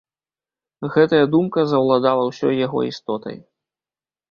Гэтая 0.95 1.19
думка 1.35 1.67
заўладала 1.73 2.23
ўсёй 2.31 2.59
яго 2.65 2.79
істотай. 2.91 3.37